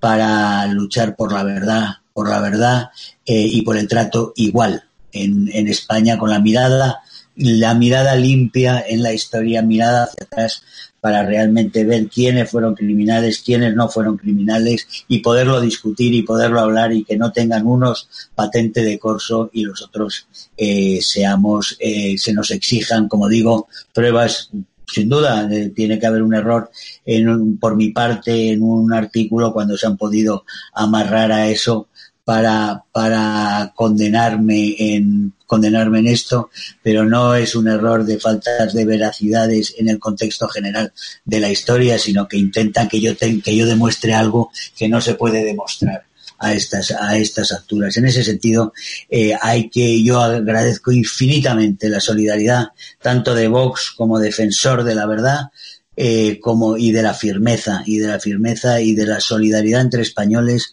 para 0.00 0.66
luchar 0.66 1.14
por 1.14 1.32
la 1.32 1.44
verdad, 1.44 1.88
por 2.12 2.28
la 2.28 2.40
verdad 2.40 2.90
y 3.24 3.62
por 3.62 3.76
el 3.76 3.86
trato 3.86 4.32
igual 4.34 4.82
en, 5.12 5.48
en 5.52 5.68
España 5.68 6.18
con 6.18 6.28
la 6.30 6.40
mirada 6.40 7.02
la 7.34 7.74
mirada 7.74 8.14
limpia 8.14 8.84
en 8.86 9.02
la 9.02 9.12
historia, 9.12 9.62
mirada 9.62 10.04
hacia 10.04 10.24
atrás 10.24 10.62
para 11.02 11.26
realmente 11.26 11.82
ver 11.82 12.06
quiénes 12.06 12.48
fueron 12.48 12.76
criminales, 12.76 13.42
quiénes 13.44 13.74
no 13.74 13.88
fueron 13.88 14.16
criminales 14.16 14.86
y 15.08 15.18
poderlo 15.18 15.60
discutir 15.60 16.14
y 16.14 16.22
poderlo 16.22 16.60
hablar 16.60 16.92
y 16.92 17.02
que 17.02 17.16
no 17.16 17.32
tengan 17.32 17.66
unos 17.66 18.08
patente 18.36 18.84
de 18.84 19.00
corso 19.00 19.50
y 19.52 19.64
los 19.64 19.82
otros 19.82 20.28
eh, 20.56 21.00
seamos, 21.02 21.76
eh, 21.80 22.16
se 22.16 22.32
nos 22.32 22.52
exijan, 22.52 23.08
como 23.08 23.28
digo, 23.28 23.66
pruebas. 23.92 24.50
Sin 24.86 25.08
duda 25.08 25.48
eh, 25.50 25.72
tiene 25.74 25.98
que 25.98 26.06
haber 26.06 26.22
un 26.22 26.34
error 26.34 26.70
en 27.04 27.58
por 27.58 27.74
mi 27.74 27.90
parte 27.90 28.50
en 28.50 28.62
un 28.62 28.92
artículo 28.92 29.52
cuando 29.52 29.76
se 29.76 29.88
han 29.88 29.96
podido 29.96 30.44
amarrar 30.72 31.32
a 31.32 31.48
eso 31.48 31.88
para, 32.24 32.84
para 32.92 33.72
condenarme 33.74 34.74
en 34.78 35.32
condenarme 35.52 35.98
en 35.98 36.06
esto, 36.06 36.48
pero 36.82 37.04
no 37.04 37.34
es 37.34 37.54
un 37.54 37.68
error 37.68 38.06
de 38.06 38.18
faltas 38.18 38.72
de 38.72 38.86
veracidades 38.86 39.74
en 39.76 39.90
el 39.90 39.98
contexto 39.98 40.48
general 40.48 40.94
de 41.26 41.40
la 41.40 41.50
historia, 41.50 41.98
sino 41.98 42.26
que 42.26 42.38
intentan 42.38 42.88
que 42.88 43.02
yo 43.02 43.12
que 43.18 43.54
yo 43.54 43.66
demuestre 43.66 44.14
algo 44.14 44.50
que 44.74 44.88
no 44.88 45.02
se 45.02 45.12
puede 45.12 45.44
demostrar 45.44 46.04
a 46.38 46.54
estas 46.54 46.90
a 46.92 47.18
estas 47.18 47.52
alturas. 47.52 47.94
En 47.98 48.06
ese 48.06 48.24
sentido, 48.24 48.72
eh, 49.10 49.34
hay 49.42 49.68
que 49.68 50.02
yo 50.02 50.20
agradezco 50.20 50.90
infinitamente 50.90 51.90
la 51.90 52.00
solidaridad 52.00 52.68
tanto 53.02 53.34
de 53.34 53.48
Vox 53.48 53.92
como 53.94 54.18
defensor 54.18 54.84
de 54.84 54.94
la 54.94 55.04
verdad. 55.04 55.50
Eh, 55.94 56.40
como 56.40 56.78
y 56.78 56.90
de 56.90 57.02
la 57.02 57.12
firmeza 57.12 57.82
y 57.84 57.98
de 57.98 58.08
la 58.08 58.18
firmeza 58.18 58.80
y 58.80 58.94
de 58.94 59.04
la 59.04 59.20
solidaridad 59.20 59.82
entre 59.82 60.00
españoles 60.00 60.72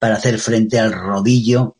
para 0.00 0.16
hacer 0.16 0.38
frente 0.38 0.80
al 0.80 0.92
rodillo 0.92 1.76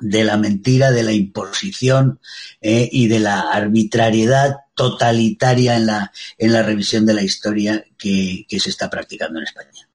de 0.00 0.24
la 0.24 0.36
mentira, 0.36 0.90
de 0.90 1.02
la 1.02 1.12
imposición 1.12 2.20
eh, 2.60 2.88
y 2.90 3.08
de 3.08 3.20
la 3.20 3.40
arbitrariedad 3.40 4.56
totalitaria 4.74 5.76
en 5.76 5.86
la, 5.86 6.12
en 6.38 6.52
la 6.52 6.62
revisión 6.62 7.06
de 7.06 7.14
la 7.14 7.22
historia 7.22 7.84
que, 7.96 8.44
que 8.48 8.60
se 8.60 8.70
está 8.70 8.90
practicando 8.90 9.38
en 9.38 9.44
España. 9.44 9.88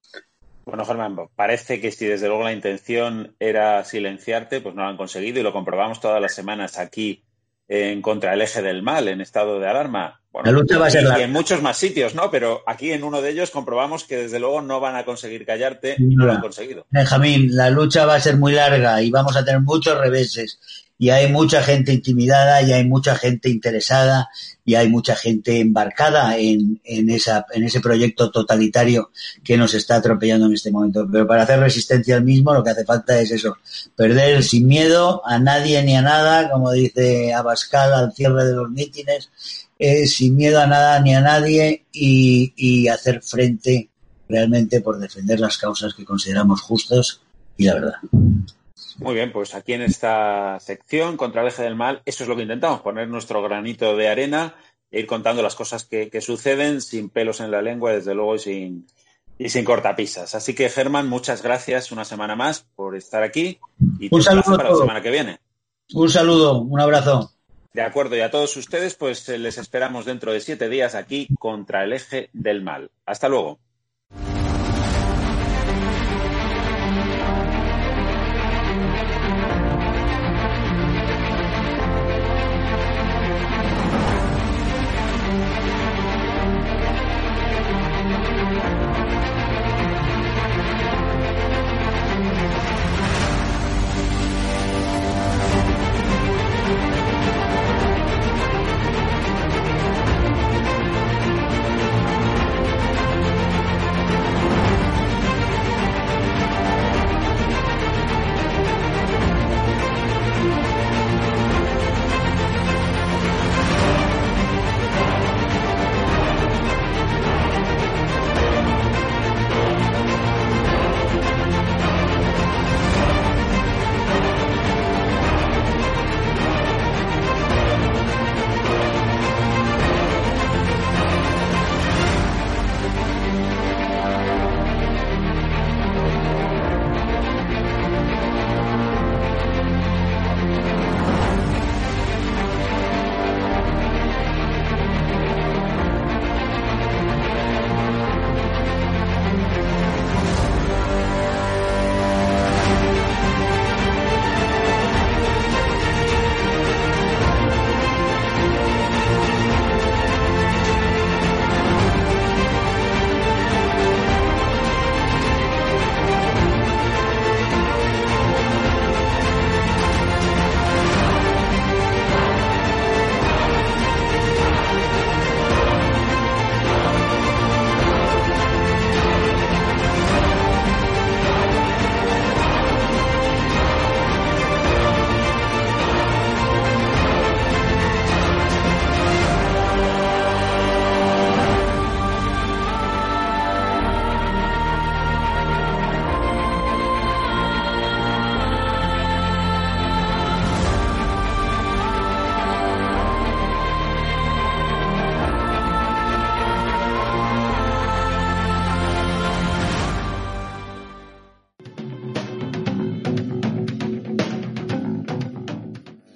Bueno, 0.65 0.83
Germán, 0.85 1.15
parece 1.35 1.79
que 1.79 1.91
si 1.91 2.05
desde 2.07 2.27
luego 2.27 2.43
la 2.43 2.53
intención 2.53 3.35
era 3.39 3.83
silenciarte, 3.83 4.61
pues 4.61 4.73
no 4.73 4.81
lo 4.81 4.89
han 4.89 4.97
conseguido 4.97 5.39
y 5.39 5.43
lo 5.43 5.53
comprobamos 5.53 5.99
todas 5.99 6.21
las 6.21 6.33
semanas 6.33 6.79
aquí 6.79 7.23
en 7.67 8.01
contra 8.01 8.31
del 8.31 8.41
eje 8.41 8.61
del 8.61 8.81
mal, 8.81 9.07
en 9.07 9.21
estado 9.21 9.59
de 9.59 9.67
alarma. 9.67 10.21
La 10.43 10.51
lucha 10.51 10.77
va 10.77 10.87
a 10.87 10.91
ser 10.91 11.03
y, 11.17 11.21
en 11.21 11.31
muchos 11.31 11.61
más 11.61 11.77
sitios, 11.77 12.15
¿no? 12.15 12.29
Pero 12.29 12.63
aquí 12.65 12.91
en 12.91 13.03
uno 13.03 13.21
de 13.21 13.31
ellos 13.31 13.51
comprobamos 13.51 14.03
que 14.03 14.17
desde 14.17 14.39
luego 14.39 14.61
no 14.61 14.79
van 14.79 14.95
a 14.95 15.05
conseguir 15.05 15.45
callarte 15.45 15.95
y 15.97 16.15
no 16.15 16.25
lo 16.25 16.33
han 16.33 16.41
conseguido. 16.41 16.85
Benjamín, 16.89 17.55
la 17.55 17.69
lucha 17.69 18.05
va 18.05 18.15
a 18.15 18.19
ser 18.19 18.37
muy 18.37 18.53
larga 18.53 19.01
y 19.01 19.11
vamos 19.11 19.35
a 19.35 19.45
tener 19.45 19.61
muchos 19.61 19.97
reveses 19.97 20.59
y 20.97 21.09
hay 21.09 21.31
mucha 21.31 21.61
gente 21.61 21.91
intimidada 21.91 22.61
y 22.61 22.71
hay 22.71 22.85
mucha 22.85 23.15
gente 23.15 23.49
interesada 23.49 24.29
y 24.63 24.75
hay 24.75 24.87
mucha 24.87 25.15
gente 25.15 25.59
embarcada 25.59 26.37
en, 26.37 26.79
en, 26.85 27.09
esa, 27.09 27.45
en 27.53 27.65
ese 27.65 27.81
proyecto 27.81 28.31
totalitario 28.31 29.11
que 29.43 29.57
nos 29.57 29.73
está 29.73 29.97
atropellando 29.97 30.45
en 30.45 30.53
este 30.53 30.71
momento. 30.71 31.05
Pero 31.11 31.27
para 31.27 31.43
hacer 31.43 31.59
resistencia 31.59 32.15
al 32.15 32.23
mismo 32.23 32.53
lo 32.53 32.63
que 32.63 32.69
hace 32.69 32.85
falta 32.85 33.19
es 33.19 33.31
eso, 33.31 33.57
perder 33.95 34.41
sin 34.43 34.67
miedo 34.67 35.21
a 35.25 35.37
nadie 35.37 35.83
ni 35.83 35.95
a 35.95 36.01
nada, 36.01 36.49
como 36.49 36.71
dice 36.71 37.33
Abascal 37.33 37.93
al 37.93 38.13
cierre 38.13 38.45
de 38.45 38.53
los 38.53 38.69
mítines, 38.71 39.29
eh, 39.77 40.07
sin 40.07 40.35
miedo 40.35 40.61
a 40.61 40.67
nada 40.67 40.99
ni 41.01 41.15
a 41.15 41.21
nadie 41.21 41.85
y, 41.91 42.53
y 42.55 42.87
hacer 42.87 43.21
frente 43.21 43.89
realmente 44.27 44.81
por 44.81 44.97
defender 44.97 45.39
las 45.39 45.57
causas 45.57 45.93
que 45.93 46.05
consideramos 46.05 46.61
justas 46.61 47.21
y 47.57 47.65
la 47.65 47.75
verdad. 47.75 47.93
Muy 48.97 49.13
bien, 49.13 49.31
pues 49.31 49.53
aquí 49.55 49.73
en 49.73 49.81
esta 49.81 50.57
sección, 50.59 51.17
contra 51.17 51.41
el 51.41 51.49
eje 51.49 51.63
del 51.63 51.75
mal, 51.75 52.01
eso 52.05 52.23
es 52.23 52.29
lo 52.29 52.35
que 52.35 52.43
intentamos, 52.43 52.81
poner 52.81 53.09
nuestro 53.09 53.41
granito 53.43 53.95
de 53.97 54.07
arena 54.07 54.55
e 54.89 54.99
ir 54.99 55.07
contando 55.07 55.41
las 55.41 55.55
cosas 55.55 55.83
que, 55.83 56.09
suceden 56.21 56.81
sin 56.81 57.09
pelos 57.09 57.41
en 57.41 57.51
la 57.51 57.61
lengua, 57.61 57.91
desde 57.91 58.15
luego, 58.15 58.35
y 58.35 58.39
sin, 58.39 58.87
y 59.37 59.49
sin 59.49 59.65
cortapisas. 59.65 60.33
Así 60.35 60.55
que, 60.55 60.69
Germán, 60.69 61.09
muchas 61.09 61.43
gracias 61.43 61.91
una 61.91 62.05
semana 62.05 62.35
más 62.35 62.65
por 62.75 62.95
estar 62.95 63.21
aquí 63.21 63.59
y 63.99 64.07
un 64.13 64.23
saludo 64.23 64.55
para 64.55 64.69
la 64.69 64.77
semana 64.77 65.01
que 65.01 65.11
viene. 65.11 65.39
Un 65.93 66.09
saludo, 66.09 66.61
un 66.61 66.79
abrazo. 66.79 67.34
De 67.75 67.81
acuerdo, 67.81 68.15
y 68.15 68.21
a 68.21 68.31
todos 68.31 68.55
ustedes, 68.55 68.95
pues 68.95 69.27
les 69.27 69.57
esperamos 69.57 70.05
dentro 70.05 70.31
de 70.31 70.39
siete 70.39 70.69
días 70.69 70.95
aquí 70.95 71.27
contra 71.37 71.83
el 71.83 71.91
eje 71.91 72.29
del 72.31 72.61
mal. 72.61 72.89
Hasta 73.05 73.27
luego. 73.27 73.59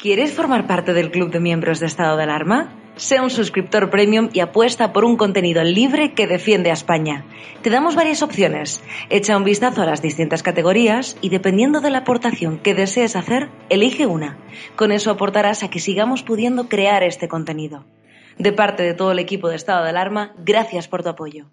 ¿Quieres 0.10 0.34
formar 0.34 0.66
parte 0.66 0.96
del 0.96 1.12
club 1.12 1.30
de 1.30 1.40
miembros 1.40 1.80
de 1.80 1.86
estado 1.86 2.18
de 2.18 2.24
alarma? 2.24 2.74
Sea 2.96 3.22
un 3.22 3.30
suscriptor 3.30 3.92
premium 3.92 4.32
y 4.34 4.40
apuesta 4.40 4.92
por 4.92 5.06
un 5.06 5.18
contenido 5.18 5.64
libre 5.64 6.16
que 6.16 6.26
defiende 6.26 6.72
a 6.72 6.74
España. 6.74 7.26
Te 7.62 7.70
damos 7.70 7.94
varias 7.96 8.24
opciones. 8.24 8.82
Echa 9.12 9.38
un 9.38 9.44
vistazo 9.44 9.84
a 9.84 9.86
las 9.86 10.02
distintas 10.02 10.42
categorías 10.42 11.16
y 11.22 11.30
dependiendo 11.30 11.80
de 11.80 11.92
la 11.92 12.00
aportación 12.00 12.58
que 12.58 12.74
desees 12.74 13.16
hacer, 13.16 13.50
elige 13.70 14.08
una. 14.08 14.40
Con 14.76 14.92
eso 14.92 15.12
aportarás 15.12 15.62
a 15.62 15.70
que 15.70 15.80
sigamos 15.80 16.24
pudiendo 16.24 16.70
crear 16.70 17.04
este 17.04 17.28
contenido. 17.28 17.86
De 18.40 18.52
parte 18.52 18.82
de 18.82 18.96
todo 18.96 19.12
el 19.12 19.20
equipo 19.20 19.48
de 19.48 19.58
estado 19.58 19.84
de 19.84 19.92
alarma, 19.92 20.34
gracias 20.40 20.88
por 20.88 21.04
tu 21.04 21.10
apoyo. 21.10 21.52